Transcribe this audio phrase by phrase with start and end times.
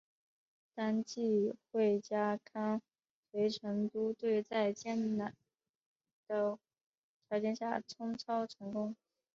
[0.73, 2.81] 当季惠家康
[3.31, 5.23] 随成都队在艰苦
[6.27, 6.57] 的
[7.29, 8.95] 条件下冲超成功。